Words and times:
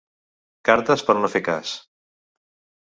Cartes 0.69 1.05
per 1.11 1.17
no 1.19 1.31
fer 1.35 1.43
cas. 1.51 1.77